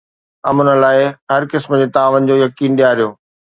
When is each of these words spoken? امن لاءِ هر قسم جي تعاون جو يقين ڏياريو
امن 0.49 0.67
لاءِ 0.83 1.01
هر 1.33 1.43
قسم 1.53 1.77
جي 1.83 1.87
تعاون 1.99 2.29
جو 2.33 2.41
يقين 2.43 2.83
ڏياريو 2.83 3.15